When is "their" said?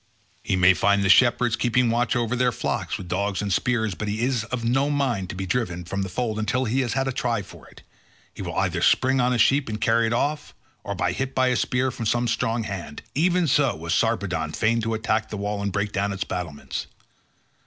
2.35-2.51